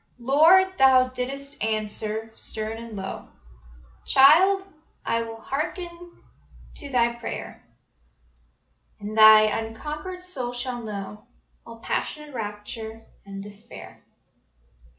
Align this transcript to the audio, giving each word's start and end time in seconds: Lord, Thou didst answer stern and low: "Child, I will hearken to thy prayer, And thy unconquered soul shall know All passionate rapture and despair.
Lord, 0.17 0.75
Thou 0.79 1.09
didst 1.09 1.63
answer 1.63 2.31
stern 2.33 2.79
and 2.79 2.93
low: 2.95 3.27
"Child, 4.03 4.63
I 5.05 5.21
will 5.21 5.39
hearken 5.39 5.89
to 6.77 6.89
thy 6.89 7.13
prayer, 7.13 7.63
And 8.99 9.15
thy 9.15 9.41
unconquered 9.43 10.23
soul 10.23 10.53
shall 10.53 10.81
know 10.81 11.27
All 11.67 11.81
passionate 11.81 12.33
rapture 12.33 13.05
and 13.27 13.43
despair. 13.43 14.01